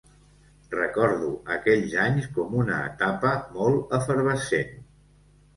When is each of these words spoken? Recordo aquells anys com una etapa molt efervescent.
Recordo 0.71 1.27
aquells 1.57 1.93
anys 2.05 2.25
com 2.39 2.55
una 2.63 2.79
etapa 2.87 3.35
molt 3.59 3.95
efervescent. 3.99 4.77